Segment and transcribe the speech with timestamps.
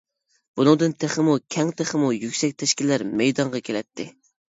[0.59, 4.13] بۇنىڭدىن تېخىمۇ كەڭ تېخىمۇ يۈكسەك تەشكىللەر مەيدانغا كېلەتتى.